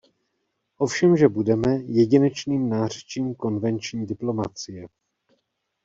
Ovšemže 0.77 1.27
budeme, 1.27 1.81
jedinečným 1.81 2.69
nářečím 2.69 3.35
konvenční 3.35 4.05
diplomacie. 4.05 4.85